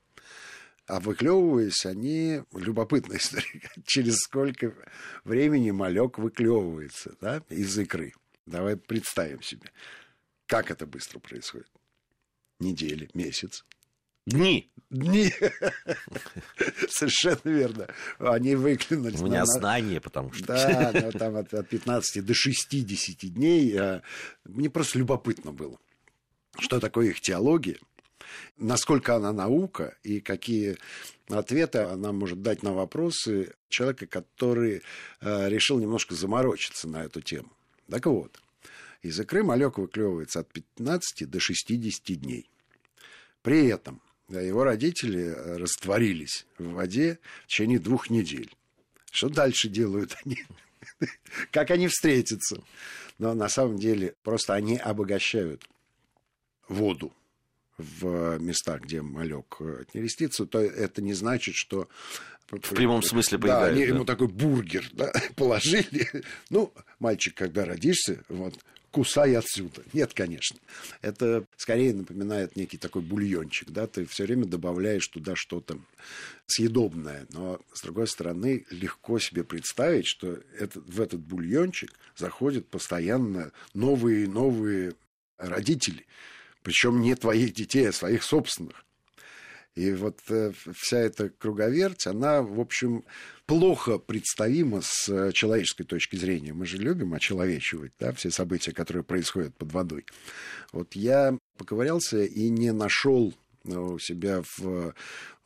а 0.86 1.00
выклевываясь, 1.00 1.84
они, 1.84 2.42
любопытная 2.54 3.18
история, 3.18 3.68
через 3.84 4.18
сколько 4.18 4.72
времени 5.24 5.72
малек 5.72 6.18
выклевывается 6.18 7.16
да, 7.20 7.42
из 7.48 7.76
икры. 7.76 8.12
Давай 8.46 8.76
представим 8.76 9.42
себе, 9.42 9.72
как 10.46 10.70
это 10.70 10.86
быстро 10.86 11.18
происходит. 11.18 11.68
Недели, 12.60 13.10
месяц. 13.12 13.64
Дни. 14.24 14.70
Дни. 14.88 15.32
Совершенно 16.90 17.40
верно. 17.44 17.88
Они 18.20 18.54
выклюнулись. 18.54 19.18
У 19.20 19.26
меня 19.26 19.40
на... 19.40 19.46
знание, 19.46 20.00
потому 20.00 20.32
что... 20.32 20.46
Да, 20.46 20.92
но 20.94 21.10
там 21.18 21.34
от, 21.34 21.52
от 21.52 21.68
15 21.68 22.24
до 22.24 22.34
60 22.34 23.32
дней. 23.32 23.76
А, 23.76 24.02
мне 24.44 24.70
просто 24.70 25.00
любопытно 25.00 25.50
было 25.50 25.80
что 26.58 26.80
такое 26.80 27.08
их 27.08 27.20
теология, 27.20 27.78
насколько 28.56 29.16
она 29.16 29.32
наука 29.32 29.96
и 30.02 30.20
какие 30.20 30.76
ответы 31.28 31.78
она 31.78 32.12
может 32.12 32.42
дать 32.42 32.62
на 32.62 32.72
вопросы 32.72 33.54
человека, 33.68 34.06
который 34.06 34.82
э, 35.20 35.48
решил 35.48 35.78
немножко 35.78 36.14
заморочиться 36.14 36.88
на 36.88 37.04
эту 37.04 37.20
тему. 37.20 37.50
Так 37.88 38.06
вот, 38.06 38.40
из 39.02 39.18
икры 39.18 39.42
малек 39.42 39.78
выклевывается 39.78 40.40
от 40.40 40.52
15 40.52 41.28
до 41.28 41.40
60 41.40 42.20
дней. 42.20 42.48
При 43.42 43.68
этом 43.68 44.02
его 44.28 44.64
родители 44.64 45.34
растворились 45.58 46.46
в 46.58 46.72
воде 46.72 47.18
в 47.44 47.48
течение 47.48 47.78
двух 47.78 48.10
недель. 48.10 48.54
Что 49.10 49.28
дальше 49.28 49.68
делают 49.68 50.16
они? 50.24 50.44
Как 51.50 51.70
они 51.70 51.88
встретятся? 51.88 52.62
Но 53.18 53.34
на 53.34 53.48
самом 53.48 53.78
деле 53.78 54.14
просто 54.22 54.54
они 54.54 54.76
обогащают 54.76 55.68
воду 56.70 57.12
в 57.78 58.38
местах, 58.38 58.82
где 58.82 59.02
малек 59.02 59.56
э, 59.60 59.84
нерестится, 59.94 60.46
то 60.46 60.60
это 60.60 61.02
не 61.02 61.14
значит, 61.14 61.54
что... 61.54 61.88
В 62.48 62.74
прямом 62.74 63.02
смысле 63.02 63.38
поедают. 63.38 63.64
Да, 63.64 63.72
они 63.72 63.86
да. 63.86 63.94
ему 63.94 64.04
такой 64.04 64.26
бургер 64.26 64.88
да, 64.92 65.12
положили. 65.36 66.10
Ну, 66.50 66.72
мальчик, 66.98 67.34
когда 67.34 67.64
родишься, 67.64 68.24
вот, 68.28 68.58
кусай 68.90 69.36
отсюда. 69.36 69.82
Нет, 69.92 70.14
конечно. 70.14 70.58
Это 71.00 71.44
скорее 71.56 71.94
напоминает 71.94 72.56
некий 72.56 72.76
такой 72.76 73.02
бульончик, 73.02 73.70
да, 73.70 73.86
ты 73.86 74.04
все 74.04 74.24
время 74.24 74.46
добавляешь 74.46 75.06
туда 75.06 75.34
что-то 75.36 75.78
съедобное, 76.46 77.26
но, 77.30 77.60
с 77.72 77.82
другой 77.82 78.08
стороны, 78.08 78.66
легко 78.70 79.18
себе 79.20 79.44
представить, 79.44 80.06
что 80.06 80.40
это, 80.58 80.80
в 80.80 81.00
этот 81.00 81.20
бульончик 81.20 81.92
заходят 82.16 82.66
постоянно 82.66 83.52
новые 83.74 84.24
и 84.24 84.28
новые 84.28 84.94
родители, 85.38 86.04
причем 86.62 87.00
не 87.00 87.14
твоих 87.14 87.52
детей, 87.54 87.88
а 87.88 87.92
своих 87.92 88.22
собственных. 88.22 88.84
И 89.76 89.92
вот 89.92 90.18
э, 90.28 90.52
вся 90.74 90.98
эта 90.98 91.28
круговерть, 91.28 92.06
она, 92.06 92.42
в 92.42 92.58
общем, 92.58 93.04
плохо 93.46 93.98
представима 93.98 94.80
с 94.82 95.08
э, 95.08 95.32
человеческой 95.32 95.84
точки 95.84 96.16
зрения. 96.16 96.52
Мы 96.52 96.66
же 96.66 96.76
любим 96.76 97.14
очеловечивать 97.14 97.92
да, 97.98 98.12
все 98.12 98.30
события, 98.30 98.72
которые 98.72 99.04
происходят 99.04 99.56
под 99.56 99.72
водой. 99.72 100.06
Вот 100.72 100.94
я 100.94 101.38
поковырялся 101.56 102.22
и 102.22 102.48
не 102.48 102.72
нашел 102.72 103.32
э, 103.64 103.72
у 103.72 103.98
себя 104.00 104.42
в 104.58 104.94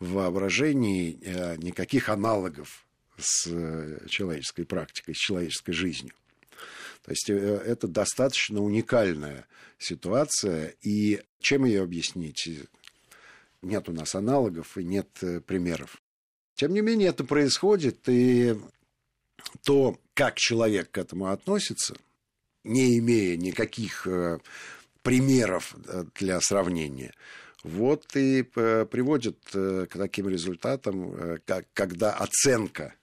воображении 0.01 1.19
никаких 1.63 2.09
аналогов 2.09 2.85
с 3.17 3.45
человеческой 4.09 4.65
практикой, 4.65 5.15
с 5.15 5.19
человеческой 5.19 5.73
жизнью. 5.73 6.13
То 7.05 7.11
есть 7.11 7.29
э, 7.29 7.35
это 7.35 7.87
достаточно 7.87 8.63
уникальная 8.63 9.47
ситуация. 9.79 10.75
И 10.83 11.23
чем 11.39 11.65
ее 11.65 11.83
объяснить? 11.83 12.49
Нет 13.63 13.89
у 13.89 13.93
нас 13.93 14.15
аналогов 14.15 14.79
и 14.79 14.85
нет 14.85 15.09
э, 15.21 15.41
примеров. 15.41 16.01
Тем 16.55 16.73
не 16.73 16.81
менее, 16.81 17.09
это 17.09 17.25
происходит, 17.25 18.09
и 18.09 18.57
то, 19.65 19.99
как 20.15 20.39
человек 20.39 20.91
к 20.93 20.99
этому 20.99 21.27
относится, 21.27 21.95
не 22.63 22.99
имея 22.99 23.37
никаких 23.37 24.07
э, 24.07 24.39
примеров 25.03 25.77
для 26.15 26.41
сравнения, 26.41 27.13
вот 27.63 28.05
и 28.15 28.43
приводит 28.43 29.39
к 29.51 29.89
таким 29.89 30.29
результатам, 30.29 31.39
как, 31.47 31.67
когда 31.73 32.13
оценка 32.13 32.95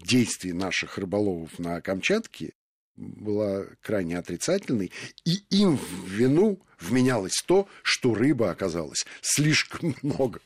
действий 0.00 0.52
наших 0.52 0.98
рыболовов 0.98 1.58
на 1.58 1.80
Камчатке 1.80 2.54
была 3.02 3.64
крайне 3.82 4.18
отрицательной, 4.18 4.92
и 5.24 5.42
им 5.50 5.76
в 5.76 6.08
вину 6.08 6.58
вменялось 6.80 7.42
то, 7.46 7.68
что 7.82 8.14
рыба 8.14 8.50
оказалась 8.50 9.04
слишком 9.20 9.94
много. 10.02 10.40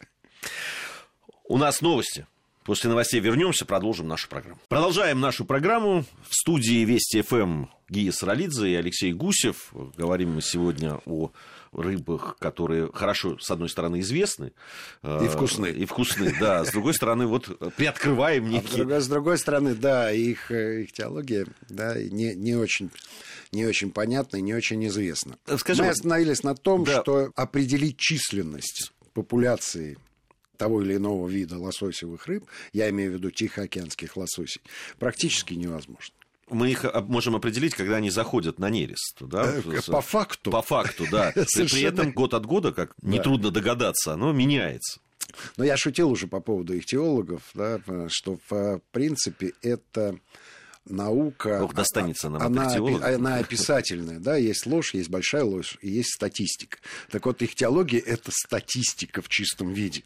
У 1.49 1.59
нас 1.59 1.81
новости. 1.81 2.27
После 2.65 2.91
новостей 2.91 3.21
вернемся, 3.21 3.65
продолжим 3.65 4.09
нашу 4.09 4.29
программу. 4.29 4.59
Продолжаем 4.67 5.21
нашу 5.21 5.45
программу. 5.45 6.05
В 6.29 6.35
студии 6.35 6.85
Вести 6.85 7.23
ФМ 7.23 7.67
Гия 7.89 8.11
Саралидзе 8.11 8.69
и 8.69 8.75
Алексей 8.75 9.13
Гусев. 9.13 9.73
Говорим 9.97 10.35
мы 10.35 10.43
сегодня 10.43 11.01
о 11.07 11.31
рыбах, 11.77 12.37
которые 12.39 12.91
хорошо, 12.93 13.39
с 13.39 13.51
одной 13.51 13.69
стороны, 13.69 14.01
известны. 14.01 14.53
Э, 15.03 15.25
и 15.25 15.29
вкусны. 15.29 15.67
И 15.67 15.85
вкусны, 15.85 16.35
да. 16.41 16.65
С 16.65 16.73
другой 16.73 16.95
стороны, 16.95 17.27
вот 17.27 17.75
приоткрываем 17.77 18.49
некие... 18.49 18.97
А 18.97 19.01
с 19.01 19.09
другой 19.09 19.39
стороны, 19.39 19.75
да, 19.75 20.11
их, 20.11 20.51
э, 20.51 20.83
их 20.83 20.93
теология 20.93 21.47
да, 21.69 21.95
не, 22.01 22.35
не 22.35 22.55
очень 22.55 22.91
не 23.53 23.65
очень 23.65 23.91
понятна 23.91 24.39
и 24.39 24.43
не 24.43 24.55
очень 24.55 24.85
известна. 24.87 25.39
Скажи, 25.57 25.83
Мы 25.83 25.91
остановились 25.91 26.43
на 26.43 26.55
том, 26.55 26.85
да. 26.85 27.01
что 27.01 27.31
определить 27.37 27.97
численность 27.97 28.93
популяции 29.15 29.99
того 30.57 30.83
или 30.83 30.97
иного 30.97 31.29
вида 31.29 31.59
лососевых 31.59 32.27
рыб, 32.27 32.45
я 32.73 32.91
имею 32.91 33.13
в 33.13 33.15
виду 33.15 33.31
тихоокеанских 33.31 34.17
лососей, 34.17 34.63
практически 34.99 35.55
невозможно 35.55 36.15
мы 36.49 36.71
их 36.71 36.85
можем 37.09 37.37
определить, 37.37 37.75
когда 37.75 37.97
они 37.97 38.11
заходят 38.11 38.59
на 38.59 38.71
нерест. 38.71 39.17
Да? 39.21 39.45
Э, 39.45 39.81
по 39.87 40.01
факту. 40.01 40.51
По 40.51 40.63
факту, 40.63 41.07
да. 41.11 41.33
При 41.55 41.83
этом 41.83 42.13
год 42.13 42.35
от 42.35 42.47
года, 42.47 42.73
как 42.73 42.95
нетрудно 43.03 43.51
догадаться, 43.51 44.13
оно 44.13 44.33
меняется. 44.33 45.01
Но 45.57 45.65
я 45.65 45.77
шутил 45.77 46.11
уже 46.11 46.29
по 46.29 46.41
поводу 46.41 46.75
их 46.75 46.87
теологов, 46.87 47.43
да, 47.55 47.81
что 48.09 48.39
в 48.49 48.81
принципе 48.93 49.53
это 49.61 50.19
наука... 50.89 51.63
Ох, 51.63 51.75
достанется 51.75 52.29
нам 52.29 52.43
она, 52.43 52.73
она 53.03 53.37
описательная, 53.37 54.21
да, 54.21 54.37
есть 54.37 54.67
ложь, 54.67 54.95
есть 54.95 55.11
большая 55.11 55.45
ложь, 55.45 55.79
и 55.83 55.91
есть 55.91 56.15
статистика. 56.15 56.79
Так 57.11 57.27
вот, 57.27 57.43
их 57.43 57.55
теология– 57.55 58.01
это 58.07 58.31
статистика 58.33 59.21
в 59.21 59.29
чистом 59.29 59.73
виде. 59.73 60.05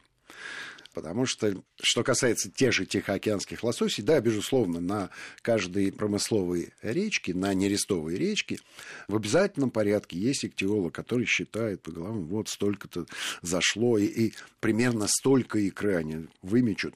Потому 0.92 1.24
что, 1.24 1.62
что 1.80 2.02
касается 2.02 2.50
тех 2.50 2.72
же 2.72 2.84
тихоокеанских 2.84 3.62
лососей, 3.62 4.02
да, 4.02 4.20
безусловно, 4.20 4.80
на 4.80 5.10
каждой 5.40 5.92
промысловой 5.92 6.72
речке, 6.82 7.32
на 7.32 7.54
нерестовой 7.54 8.16
речке 8.16 8.58
в 9.06 9.14
обязательном 9.14 9.70
порядке 9.70 10.18
есть 10.18 10.44
ихтиолог, 10.44 10.92
который 10.92 11.26
считает 11.26 11.82
по 11.82 11.92
головам, 11.92 12.26
вот 12.26 12.48
столько-то 12.48 13.06
зашло, 13.40 13.98
и, 13.98 14.06
и 14.06 14.34
примерно 14.58 15.06
столько 15.06 15.58
икры 15.58 15.94
они 15.94 16.26
вымечут. 16.42 16.94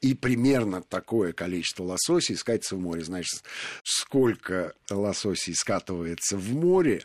И 0.00 0.14
примерно 0.14 0.82
такое 0.82 1.32
количество 1.32 1.84
лососей 1.84 2.36
скатится 2.36 2.74
в 2.74 2.80
море. 2.80 3.04
Значит, 3.04 3.44
сколько 3.84 4.74
лососей 4.90 5.54
скатывается 5.54 6.36
в 6.36 6.52
море, 6.52 7.02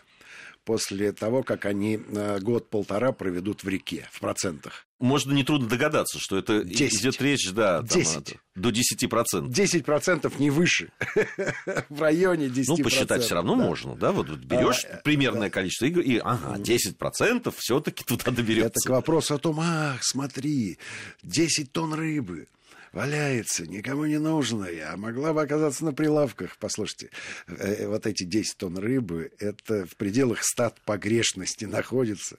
после 0.63 1.12
того, 1.12 1.44
как 1.44 1.65
они 1.65 2.00
э, 2.00 2.39
год-полтора 2.39 3.12
проведут 3.12 3.63
в 3.63 3.68
реке 3.68 4.08
в 4.12 4.20
процентах. 4.20 4.86
Можно 5.00 5.34
нетрудно 5.34 5.68
догадаться, 5.68 6.20
что 6.20 6.38
это 6.38 6.63
10. 6.63 7.01
идет 7.01 7.22
речь, 7.22 7.51
да, 7.51 7.80
там, 7.80 7.88
10. 7.88 8.38
до 8.56 8.70
10%. 8.70 9.48
10% 9.50 10.34
не 10.39 10.51
выше. 10.51 10.91
в 11.89 12.01
районе 12.01 12.48
10%. 12.48 12.65
Ну, 12.68 12.77
посчитать 12.77 13.24
все 13.24 13.36
равно 13.36 13.56
да. 13.56 13.63
можно, 13.63 13.96
да? 13.96 14.12
Вот 14.12 14.30
берешь 14.30 14.86
а, 14.86 14.98
примерное 14.98 15.50
да. 15.50 15.50
количество 15.50 15.86
игр, 15.86 16.01
и 16.01 16.18
ага, 16.18 16.58
10% 16.58 17.53
все-таки 17.58 18.03
туда 18.03 18.32
доберется. 18.32 18.68
Это 18.68 18.80
к 18.88 18.89
вопросу 18.89 19.36
о 19.36 19.38
том, 19.39 19.60
ах, 19.60 20.03
смотри, 20.03 20.77
10 21.24 21.72
тонн 21.72 21.94
рыбы 21.96 22.48
валяется, 22.92 23.66
никому 23.66 24.06
не 24.06 24.20
нужная, 24.20 24.92
а 24.92 24.98
могла 24.98 25.34
бы 25.34 25.42
оказаться 25.42 25.86
на 25.86 25.94
прилавках. 25.94 26.58
Послушайте, 26.58 27.10
э, 27.48 27.88
вот 27.88 28.06
эти 28.06 28.24
10 28.24 28.58
тонн 28.58 28.78
рыбы, 28.78 29.32
это 29.40 29.86
в 29.86 29.96
пределах 29.96 30.44
стат 30.44 30.80
погрешности 30.82 31.66
находится. 31.66 32.38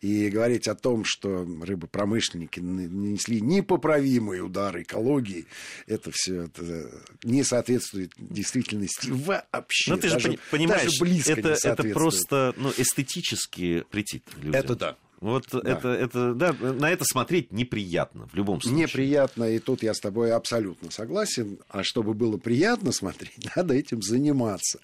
И 0.00 0.28
говорить 0.28 0.68
о 0.68 0.74
том, 0.74 1.04
что 1.04 1.46
рыбопромышленники 1.62 2.60
нанесли 2.60 3.40
непоправимые 3.40 4.42
удары 4.42 4.82
экологии, 4.82 5.46
это 5.86 6.10
все 6.12 6.42
это 6.42 6.90
не 7.22 7.42
соответствует 7.42 8.12
действительности 8.18 9.08
вообще. 9.10 9.90
Ну, 9.90 9.96
ты 9.96 10.08
же 10.08 10.14
даже, 10.14 10.38
понимаешь, 10.50 10.84
даже 10.84 11.00
близко 11.00 11.32
это, 11.32 11.56
это 11.62 11.82
просто 11.94 12.54
ну, 12.56 12.70
эстетически 12.76 13.84
претит 13.90 14.24
людям. 14.36 14.54
Это 14.54 14.76
да. 14.76 14.96
Вот 15.20 15.46
да. 15.50 15.60
это, 15.64 15.88
это, 15.88 16.34
да, 16.34 16.52
на 16.52 16.90
это 16.90 17.04
смотреть 17.04 17.52
неприятно 17.52 18.26
в 18.28 18.34
любом 18.34 18.60
случае. 18.60 18.80
Неприятно, 18.82 19.44
и 19.44 19.58
тут 19.58 19.82
я 19.82 19.94
с 19.94 20.00
тобой 20.00 20.32
абсолютно 20.32 20.90
согласен. 20.90 21.58
А 21.68 21.82
чтобы 21.82 22.14
было 22.14 22.36
приятно 22.36 22.92
смотреть, 22.92 23.48
надо 23.56 23.74
этим 23.74 24.02
заниматься. 24.02 24.80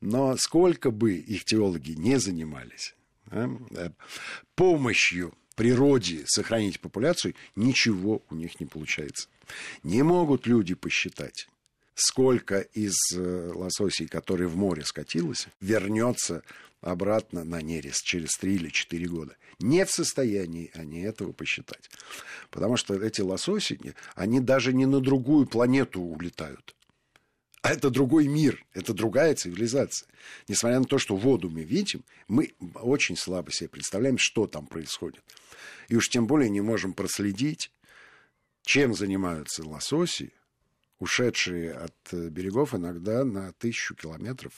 Но 0.00 0.36
сколько 0.36 0.90
бы 0.90 1.14
их 1.14 1.44
теологи 1.44 1.92
не 1.92 2.18
занимались 2.20 2.94
а, 3.30 3.48
помощью 4.54 5.34
природе 5.56 6.22
сохранить 6.26 6.80
популяцию, 6.80 7.34
ничего 7.56 8.22
у 8.30 8.34
них 8.36 8.60
не 8.60 8.66
получается. 8.66 9.28
Не 9.82 10.02
могут 10.04 10.46
люди 10.46 10.74
посчитать, 10.74 11.48
сколько 11.94 12.60
из 12.60 12.94
э, 13.12 13.50
лососей, 13.52 14.06
которые 14.06 14.46
в 14.46 14.56
море 14.56 14.84
скатилось, 14.84 15.48
вернется 15.60 16.42
обратно 16.80 17.44
на 17.44 17.60
нерест 17.60 18.04
через 18.04 18.36
3 18.36 18.54
или 18.54 18.68
4 18.68 19.06
года. 19.06 19.36
Не 19.58 19.84
в 19.84 19.90
состоянии 19.90 20.70
они 20.74 21.00
этого 21.00 21.32
посчитать. 21.32 21.90
Потому 22.50 22.76
что 22.76 22.94
эти 22.94 23.20
лососи, 23.20 23.94
они 24.14 24.40
даже 24.40 24.72
не 24.72 24.86
на 24.86 25.00
другую 25.00 25.46
планету 25.46 26.00
улетают. 26.00 26.74
А 27.60 27.72
это 27.72 27.90
другой 27.90 28.28
мир, 28.28 28.64
это 28.72 28.94
другая 28.94 29.34
цивилизация. 29.34 30.08
Несмотря 30.46 30.78
на 30.78 30.84
то, 30.84 30.98
что 30.98 31.16
воду 31.16 31.50
мы 31.50 31.64
видим, 31.64 32.04
мы 32.28 32.54
очень 32.74 33.16
слабо 33.16 33.50
себе 33.50 33.68
представляем, 33.68 34.16
что 34.16 34.46
там 34.46 34.66
происходит. 34.66 35.24
И 35.88 35.96
уж 35.96 36.08
тем 36.08 36.28
более 36.28 36.50
не 36.50 36.60
можем 36.60 36.92
проследить, 36.92 37.72
чем 38.62 38.94
занимаются 38.94 39.66
лососи, 39.66 40.32
ушедшие 41.00 41.72
от 41.72 42.12
берегов 42.12 42.74
иногда 42.74 43.24
на 43.24 43.52
тысячу 43.54 43.96
километров 43.96 44.52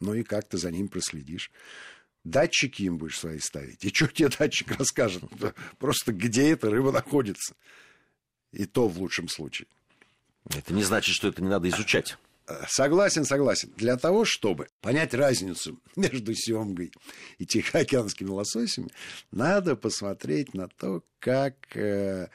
ну 0.00 0.14
и 0.14 0.22
как 0.22 0.48
ты 0.48 0.58
за 0.58 0.70
ним 0.70 0.88
проследишь. 0.88 1.50
Датчики 2.24 2.82
им 2.82 2.98
будешь 2.98 3.18
свои 3.18 3.38
ставить. 3.38 3.84
И 3.84 3.88
что 3.88 4.08
тебе 4.08 4.28
датчик 4.28 4.72
расскажет? 4.78 5.22
Просто 5.78 6.12
где 6.12 6.50
эта 6.50 6.70
рыба 6.70 6.92
находится. 6.92 7.54
И 8.52 8.64
то 8.64 8.88
в 8.88 8.98
лучшем 8.98 9.28
случае. 9.28 9.68
Это 10.50 10.72
не 10.72 10.82
значит, 10.82 11.14
что 11.14 11.28
это 11.28 11.42
не 11.42 11.48
надо 11.48 11.68
изучать. 11.68 12.16
Согласен, 12.66 13.24
согласен. 13.24 13.72
Для 13.76 13.96
того, 13.96 14.24
чтобы 14.24 14.68
понять 14.80 15.12
разницу 15.12 15.78
между 15.96 16.34
семгой 16.34 16.92
и 17.36 17.44
тихоокеанскими 17.44 18.30
лососями, 18.30 18.88
надо 19.30 19.76
посмотреть 19.76 20.54
на 20.54 20.68
то, 20.68 21.04
как 21.18 21.54
э, 21.76 22.28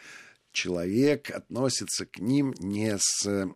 человек 0.52 1.32
относится 1.32 2.06
к 2.06 2.20
ним 2.20 2.54
не 2.60 2.96
с 3.00 3.50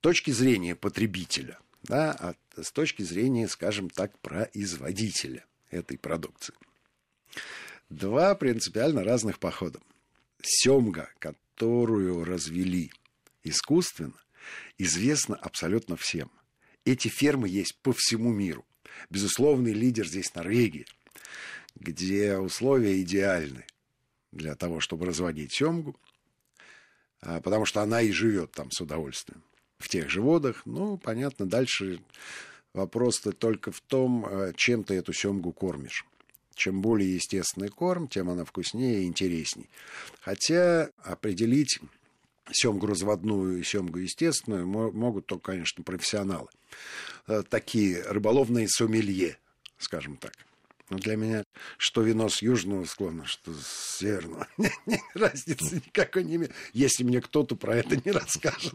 точки 0.00 0.30
зрения 0.30 0.76
потребителя, 0.76 1.58
да, 1.82 2.12
а 2.12 2.34
с 2.62 2.72
точки 2.72 3.02
зрения, 3.02 3.48
скажем 3.48 3.90
так, 3.90 4.18
производителя 4.20 5.44
этой 5.70 5.98
продукции. 5.98 6.54
Два 7.88 8.34
принципиально 8.34 9.04
разных 9.04 9.38
похода. 9.38 9.80
Семга, 10.42 11.10
которую 11.18 12.24
развели 12.24 12.92
искусственно, 13.42 14.20
известна 14.78 15.36
абсолютно 15.36 15.96
всем. 15.96 16.30
Эти 16.84 17.08
фермы 17.08 17.48
есть 17.48 17.78
по 17.82 17.92
всему 17.92 18.32
миру. 18.32 18.64
Безусловный 19.10 19.72
лидер 19.72 20.06
здесь 20.06 20.34
Норвегия, 20.34 20.86
где 21.74 22.38
условия 22.38 23.00
идеальны 23.02 23.66
для 24.32 24.54
того, 24.54 24.80
чтобы 24.80 25.06
разводить 25.06 25.52
семгу, 25.52 25.98
а, 27.20 27.40
потому 27.40 27.64
что 27.64 27.82
она 27.82 28.02
и 28.02 28.10
живет 28.10 28.52
там 28.52 28.70
с 28.70 28.80
удовольствием 28.80 29.42
в 29.78 29.88
тех 29.88 30.10
же 30.10 30.20
водах. 30.22 30.62
Ну, 30.64 30.96
понятно, 30.96 31.46
дальше 31.46 32.00
вопрос-то 32.72 33.32
только 33.32 33.72
в 33.72 33.80
том, 33.80 34.26
э, 34.26 34.52
чем 34.56 34.84
ты 34.84 34.94
эту 34.94 35.12
семгу 35.12 35.52
кормишь. 35.52 36.04
Чем 36.54 36.80
более 36.80 37.14
естественный 37.14 37.68
корм, 37.68 38.08
тем 38.08 38.30
она 38.30 38.44
вкуснее 38.44 39.02
и 39.02 39.06
интересней. 39.06 39.68
Хотя 40.20 40.88
определить 41.02 41.78
семгу 42.50 42.86
разводную 42.86 43.60
и 43.60 43.64
семгу 43.64 43.98
естественную 43.98 44.66
могут 44.66 45.26
только, 45.26 45.52
конечно, 45.52 45.82
профессионалы. 45.82 46.48
Э, 47.26 47.42
такие 47.48 48.02
рыболовные 48.02 48.68
сомелье, 48.68 49.38
скажем 49.78 50.16
так. 50.16 50.32
Но 50.88 50.98
для 50.98 51.16
меня 51.16 51.44
что 51.78 52.02
вино 52.02 52.28
с 52.28 52.42
южного 52.42 52.84
склона, 52.84 53.26
что 53.26 53.52
с 53.52 53.98
северного. 53.98 54.46
Разницы 55.14 55.76
никакой 55.76 56.22
не 56.24 56.36
имеет, 56.36 56.52
если 56.72 57.02
мне 57.02 57.20
кто-то 57.20 57.56
про 57.56 57.76
это 57.76 57.96
не 57.96 58.12
расскажет. 58.12 58.74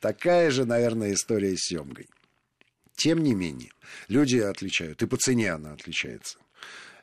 Такая 0.00 0.50
же, 0.50 0.64
наверное, 0.64 1.12
история 1.12 1.56
с 1.56 1.68
семгой. 1.68 2.08
Тем 2.96 3.22
не 3.22 3.34
менее, 3.34 3.70
люди 4.08 4.38
отличают, 4.38 5.02
и 5.02 5.06
по 5.06 5.16
цене 5.16 5.52
она 5.52 5.72
отличается. 5.72 6.38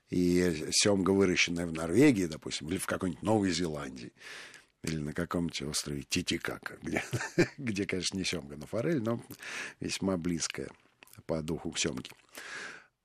И 0.09 0.67
семга, 0.71 1.11
выращенная 1.11 1.67
в 1.67 1.73
Норвегии, 1.73 2.25
допустим, 2.25 2.69
или 2.69 2.77
в 2.77 2.85
какой-нибудь 2.85 3.23
Новой 3.23 3.51
Зеландии, 3.51 4.11
или 4.83 4.97
на 4.97 5.13
каком-нибудь 5.13 5.61
острове 5.63 6.03
Титикака, 6.03 6.77
где, 6.81 7.03
где, 7.57 7.85
конечно, 7.85 8.17
не 8.17 8.23
семга, 8.23 8.55
но 8.57 8.65
форель, 8.65 9.01
но 9.01 9.23
весьма 9.79 10.17
близкая 10.17 10.69
по 11.25 11.41
духу 11.41 11.71
к 11.71 11.79
семге. 11.79 12.11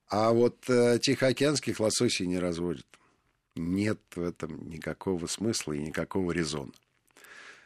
А 0.07 0.31
вот 0.31 0.69
э, 0.69 0.99
тихоокеанских 1.01 1.79
лососей 1.79 2.27
не 2.27 2.39
разводят. 2.39 2.85
Нет 3.55 3.99
в 4.15 4.21
этом 4.21 4.69
никакого 4.69 5.27
смысла 5.27 5.73
и 5.73 5.81
никакого 5.81 6.31
резона. 6.31 6.71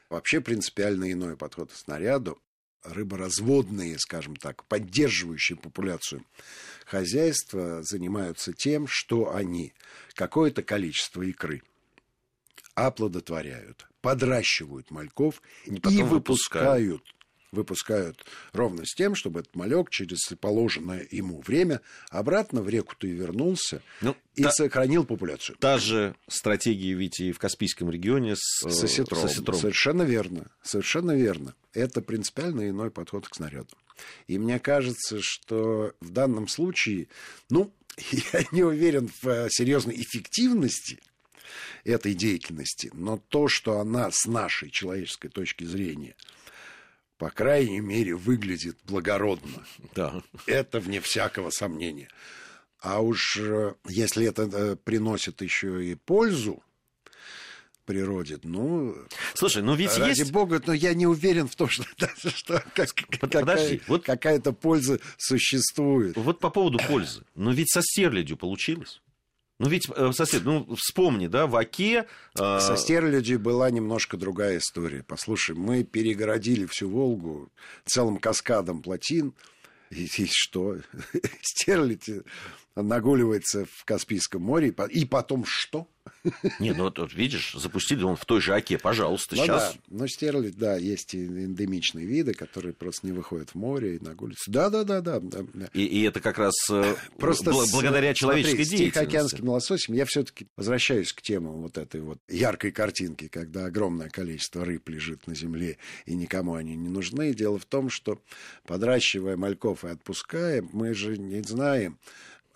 Вообще 0.10 0.42
принципиально 0.42 1.12
иной 1.12 1.36
подход 1.36 1.72
к 1.72 1.76
снаряду. 1.76 2.40
Рыборазводные, 2.84 4.00
скажем 4.00 4.36
так, 4.36 4.64
поддерживающие 4.66 5.58
популяцию 5.58 6.24
хозяйства 6.86 7.84
занимаются 7.84 8.54
тем, 8.54 8.88
что 8.88 9.34
они 9.36 9.74
какое-то 10.14 10.64
количество 10.64 11.22
икры 11.22 11.64
оплодотворяют, 12.76 13.88
подращивают 14.02 14.92
мальков 14.92 15.42
и, 15.66 15.76
и 15.76 16.04
выпускают 16.04 17.04
выпускают 17.52 18.26
ровно 18.54 18.86
с 18.86 18.94
тем, 18.94 19.16
чтобы 19.16 19.42
этот 19.42 19.56
малек 19.56 19.90
через 19.90 20.20
положенное 20.40 21.08
ему 21.12 21.42
время 21.42 21.82
обратно 22.10 22.62
в 22.62 22.70
реку-то 22.70 23.08
и 23.08 23.12
вернулся 23.12 23.82
ну, 24.02 24.16
и 24.36 24.44
та, 24.44 24.52
сохранил 24.52 25.06
популяцию. 25.06 25.58
Та 25.60 25.78
же 25.78 26.16
стратегия 26.28 26.94
ведь 26.94 27.20
и 27.20 27.32
в 27.32 27.40
Каспийском 27.40 27.90
регионе 27.90 28.36
с, 28.36 28.70
с, 28.70 28.84
осетром. 28.84 29.22
с 29.22 29.26
осетром. 29.26 29.60
Совершенно 29.60 30.04
верно. 30.04 30.52
Совершенно 30.62 31.16
верно. 31.16 31.56
Это 31.74 32.02
принципиально 32.02 32.70
иной 32.70 32.92
подход 32.92 33.28
к 33.28 33.36
снарядам. 33.36 33.78
И 34.28 34.38
мне 34.38 34.60
кажется, 34.60 35.20
что 35.22 35.94
в 36.00 36.10
данном 36.12 36.48
случае, 36.48 37.08
ну, 37.50 37.74
я 38.12 38.44
не 38.52 38.64
уверен 38.64 39.10
в 39.22 39.28
э, 39.28 39.48
серьезной 39.50 39.96
эффективности 39.96 41.00
этой 41.84 42.14
деятельности, 42.14 42.92
но 42.94 43.18
то, 43.30 43.48
что 43.48 43.80
она 43.80 44.12
с 44.12 44.26
нашей 44.26 44.70
человеческой 44.70 45.30
точки 45.30 45.64
зрения– 45.64 46.16
по 47.18 47.30
крайней 47.30 47.80
мере, 47.80 48.16
выглядит 48.16 48.78
благородно. 48.84 49.64
Да. 49.96 50.22
Это 50.46 50.80
вне 50.80 51.02
всякого 51.02 51.50
сомнения. 51.50 52.10
А 52.80 53.02
уж 53.02 53.38
э, 53.38 53.74
если 53.88 54.28
это 54.28 54.44
э, 54.44 54.76
приносит 54.76 55.42
еще 55.42 55.84
и 55.84 55.96
пользу, 55.96 56.62
природе. 57.88 58.38
Ну, 58.44 58.96
Слушай, 59.34 59.64
ну 59.64 59.74
ведь 59.74 59.98
ради 59.98 60.20
есть... 60.20 60.32
бога, 60.32 60.62
но 60.64 60.74
я 60.74 60.94
не 60.94 61.08
уверен 61.08 61.48
в 61.48 61.56
том, 61.56 61.70
что, 61.70 61.86
даже, 61.98 62.36
что 62.36 62.64
как, 62.76 62.90
Подожди, 63.20 63.78
какая, 63.78 63.82
вот- 63.88 64.04
какая-то 64.04 64.52
польза 64.54 65.00
существует. 65.18 66.16
Вот 66.18 66.40
по 66.40 66.52
поводу 66.52 66.78
пользы. 66.78 67.24
Но 67.34 67.52
ведь 67.52 67.72
со 67.72 67.82
стерлядью 67.82 68.38
получилось. 68.38 69.02
Ну 69.60 69.70
ведь, 69.70 69.90
э, 69.90 70.12
сосед, 70.14 70.44
ну 70.46 70.76
вспомни, 70.76 71.28
да, 71.28 71.48
в 71.48 71.56
Оке... 71.56 72.06
э, 72.40 72.60
Со 72.60 72.78
стерлядью 72.78 73.40
была 73.40 73.72
немножко 73.72 74.16
другая 74.16 74.60
история. 74.60 75.04
Послушай, 75.04 75.56
мы 75.56 75.84
перегородили 75.84 76.66
всю 76.68 76.90
Волгу 76.90 77.52
целым 77.86 78.18
каскадом 78.18 78.84
плотин. 78.84 79.34
И, 79.90 80.06
и 80.06 80.28
что? 80.30 80.78
Стерлядь 81.42 82.10
нагуливается 82.84 83.66
в 83.66 83.86
Каспийском 83.86 84.42
море. 84.42 84.70
и 84.70 84.72
по- 84.72 84.84
И 84.88 85.06
потом 85.06 85.46
что? 85.46 85.88
Не, 86.60 86.72
ну 86.72 86.86
вот, 86.86 87.00
вот 87.00 87.14
видишь, 87.14 87.54
запустили 87.54 88.02
он 88.04 88.16
в 88.16 88.24
той 88.24 88.40
же 88.40 88.56
Оке, 88.56 88.78
пожалуйста, 88.78 89.36
Ну 89.36 89.44
сейчас... 89.44 89.74
да, 89.74 89.80
но 89.90 90.08
стерлядь, 90.08 90.56
да, 90.56 90.78
есть 90.78 91.14
и 91.14 91.26
эндемичные 91.26 92.06
виды, 92.06 92.34
которые 92.34 92.74
просто 92.74 93.06
не 93.08 93.12
выходят 93.12 93.50
в 93.50 93.56
море 93.56 93.98
и 93.98 94.00
нагуливаются. 94.00 94.50
Да-да-да. 94.50 95.02
да, 95.02 95.20
да. 95.20 95.70
И, 95.74 95.84
и 95.84 96.04
это 96.04 96.22
как 96.22 96.38
раз 96.38 96.54
э, 96.72 96.96
Просто 97.18 97.52
бл- 97.52 97.66
с- 97.66 97.74
благодаря 97.74 98.14
человеческой 98.14 98.52
смотри, 98.56 98.64
с 98.66 98.70
деятельности. 98.70 98.94
Тихоокеанским 99.00 99.50
лососем 99.50 99.94
я 99.96 100.06
все-таки 100.06 100.48
возвращаюсь 100.56 101.12
к 101.12 101.22
темам 101.22 101.62
вот 101.62 101.78
этой 101.78 102.00
вот 102.00 102.20
яркой 102.30 102.72
картинки, 102.72 103.28
когда 103.28 103.66
огромное 103.66 104.10
количество 104.10 104.64
рыб 104.64 104.88
лежит 104.88 105.28
на 105.28 105.36
земле 105.36 105.78
и 106.06 106.16
никому 106.16 106.54
они 106.56 106.76
не 106.78 106.88
нужны. 106.90 107.34
Дело 107.34 107.60
в 107.60 107.66
том, 107.66 107.90
что 107.90 108.22
подращивая 108.66 109.36
мальков 109.36 109.84
и 109.84 109.90
отпуская, 109.90 110.64
мы 110.72 110.94
же 110.94 111.18
не 111.18 111.42
знаем, 111.44 112.00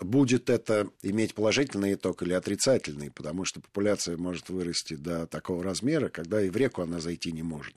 будет 0.02 0.50
это 0.50 0.90
иметь 1.02 1.34
положительный 1.34 1.94
итог 1.94 2.24
или 2.24 2.34
отрицательный, 2.34 3.12
потому 3.12 3.46
что 3.46 3.62
популяция 3.62 4.18
может 4.18 4.50
вырасти 4.50 4.96
до 4.96 5.28
такого 5.28 5.64
размера, 5.64 6.10
когда 6.10 6.42
и 6.42 6.50
в 6.50 6.58
реку 6.58 6.82
она 6.82 7.00
зайти 7.00 7.32
не 7.32 7.44
может. 7.44 7.76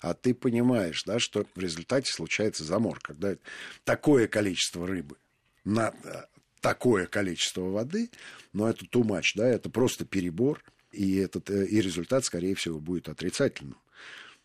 А 0.00 0.14
ты 0.14 0.34
понимаешь, 0.34 1.02
да, 1.04 1.18
что 1.18 1.46
в 1.54 1.58
результате 1.58 2.12
случается 2.12 2.64
замор, 2.64 3.00
когда 3.00 3.36
такое 3.84 4.28
количество 4.28 4.86
рыбы 4.86 5.16
на 5.64 5.94
э, 6.04 6.22
такое 6.60 7.06
количество 7.06 7.62
воды, 7.62 8.10
но 8.52 8.68
это 8.68 8.84
much, 8.84 9.32
да, 9.34 9.48
это 9.48 9.70
просто 9.70 10.04
перебор, 10.04 10.62
и, 10.92 11.16
этот, 11.16 11.50
э, 11.50 11.66
и 11.66 11.80
результат, 11.80 12.24
скорее 12.24 12.54
всего, 12.54 12.78
будет 12.78 13.08
отрицательным. 13.08 13.78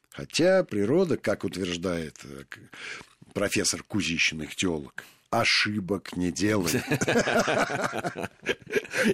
Хотя 0.10 0.64
природа, 0.64 1.18
как 1.18 1.44
утверждает 1.44 2.18
э, 2.24 2.44
профессор 3.34 3.84
Кузищин, 3.84 4.44
ихтиолог, 4.44 5.06
ошибок 5.32 6.15
не 6.15 6.32
делает. 6.32 6.84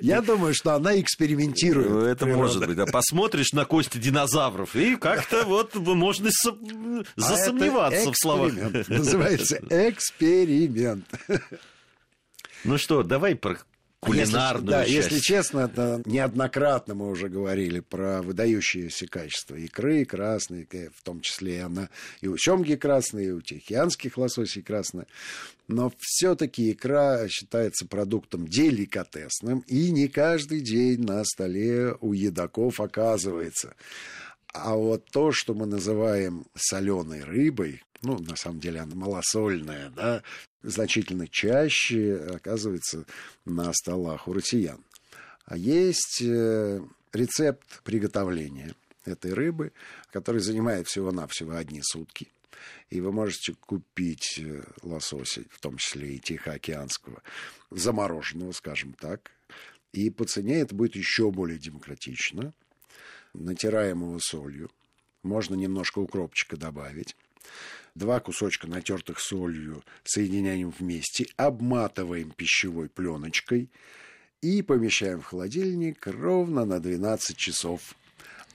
Я 0.01 0.21
думаю, 0.21 0.53
что 0.53 0.73
она 0.73 0.99
экспериментирует. 0.99 1.89
Ну, 1.89 1.99
Это 2.01 2.25
природа. 2.25 2.43
может 2.43 2.65
быть. 2.67 2.75
Да, 2.77 2.85
посмотришь 2.85 3.51
на 3.53 3.65
кости 3.65 3.97
динозавров, 3.97 4.75
и 4.75 4.95
как-то 4.95 5.43
вот 5.43 5.75
можно 5.75 6.29
А 6.29 7.03
засомневаться 7.15 7.99
это 7.99 8.11
в 8.11 8.15
словах. 8.17 8.53
эксперимент. 8.53 8.87
Называется 8.89 9.59
эксперимент. 9.69 11.05
Ну 12.63 12.77
что, 12.77 13.03
давай 13.03 13.35
про 13.35 13.57
кулинарную 13.99 14.67
да, 14.67 14.85
часть. 14.85 14.95
если 14.95 15.19
честно, 15.19 15.59
это 15.61 16.01
неоднократно 16.05 16.93
мы 16.95 17.09
уже 17.09 17.29
говорили 17.29 17.79
про 17.79 18.21
выдающиеся 18.21 19.07
качества 19.07 19.55
икры 19.55 20.05
красной, 20.05 20.67
в 20.93 21.03
том 21.03 21.21
числе 21.21 21.57
и 21.57 21.59
она 21.59 21.89
и 22.21 22.27
у 22.27 22.37
семги 22.37 22.75
красной, 22.75 23.25
и 23.25 23.31
у 23.31 23.41
тихоокеанских 23.41 24.17
лососей 24.17 24.61
красная. 24.61 25.07
Но 25.67 25.91
все-таки 25.99 26.71
икра 26.71 27.27
считается 27.27 27.87
продуктом 27.87 28.47
деликатесным, 28.47 29.59
и 29.67 29.91
не 29.91 30.07
каждый 30.07 30.61
день 30.61 31.01
на 31.01 31.23
столе 31.23 31.95
у 32.01 32.13
едоков 32.13 32.79
оказывается. 32.79 33.75
А 34.53 34.75
вот 34.75 35.05
то, 35.11 35.31
что 35.31 35.53
мы 35.53 35.65
называем 35.65 36.45
соленой 36.55 37.23
рыбой, 37.23 37.83
ну, 38.01 38.19
на 38.19 38.35
самом 38.35 38.59
деле 38.59 38.81
она 38.81 38.95
малосольная, 38.95 39.89
да, 39.89 40.21
значительно 40.65 41.27
чаще 41.27 42.15
оказывается 42.15 43.05
на 43.45 43.71
столах 43.73 44.27
у 44.27 44.33
россиян. 44.33 44.83
А 45.45 45.57
есть 45.57 46.21
э, 46.21 46.81
рецепт 47.13 47.81
приготовления 47.83 48.75
этой 49.05 49.33
рыбы, 49.33 49.71
который 50.11 50.41
занимает 50.41 50.87
всего-навсего 50.87 51.55
одни 51.55 51.81
сутки. 51.83 52.31
И 52.89 52.99
вы 53.01 53.11
можете 53.11 53.53
купить 53.53 54.39
э, 54.39 54.63
лосося, 54.81 55.43
в 55.51 55.59
том 55.59 55.77
числе 55.77 56.15
и 56.15 56.19
тихоокеанского, 56.19 57.21
замороженного, 57.69 58.51
скажем 58.51 58.93
так. 58.93 59.31
И 59.93 60.09
по 60.09 60.25
цене 60.25 60.59
это 60.59 60.73
будет 60.73 60.95
еще 60.95 61.31
более 61.31 61.59
демократично 61.59 62.53
натираем 63.33 64.01
его 64.01 64.19
солью. 64.19 64.71
Можно 65.23 65.55
немножко 65.55 65.99
укропчика 65.99 66.57
добавить. 66.57 67.15
Два 67.95 68.19
кусочка 68.19 68.67
натертых 68.67 69.19
солью 69.19 69.83
соединяем 70.03 70.69
вместе, 70.69 71.27
обматываем 71.37 72.31
пищевой 72.31 72.89
пленочкой 72.89 73.69
и 74.41 74.61
помещаем 74.61 75.21
в 75.21 75.25
холодильник 75.25 76.05
ровно 76.05 76.65
на 76.65 76.79
12 76.79 77.37
часов. 77.37 77.95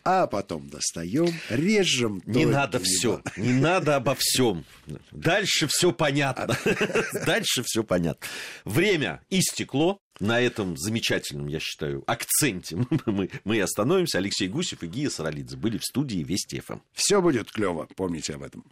А 0.03 0.27
потом 0.27 0.69
достаем, 0.69 1.29
режем. 1.51 2.23
Не 2.25 2.47
надо 2.47 2.81
все, 2.81 3.23
не 3.37 3.53
надо 3.53 3.97
обо 3.97 4.17
всем. 4.19 4.65
Дальше 5.11 5.67
все 5.69 5.93
понятно. 5.93 6.57
Дальше 7.27 7.63
все 7.65 7.85
понятно. 7.85 8.27
Время 8.65 9.21
истекло. 9.31 9.99
На 10.19 10.39
этом 10.39 10.77
замечательном, 10.77 11.47
я 11.49 11.61
считаю, 11.61 12.05
акценте 12.07 12.77
мы, 13.07 13.31
мы 13.45 13.57
и 13.57 13.61
остановимся. 13.61 14.19
Алексей 14.19 14.49
Гусев 14.49 14.83
и 14.83 14.87
Гия 14.87 15.09
Саралидзе 15.09 15.57
были 15.57 15.79
в 15.79 15.85
студии 15.85 16.23
Вести 16.23 16.61
ФМ. 16.61 16.81
Все 16.93 17.23
будет 17.23 17.51
клево, 17.51 17.89
помните 17.97 18.35
об 18.35 18.43
этом. 18.43 18.63